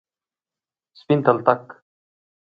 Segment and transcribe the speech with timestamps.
[0.99, 1.63] سپین تلتک،